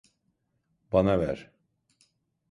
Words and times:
Bana 0.93 1.19
ver. 1.19 1.51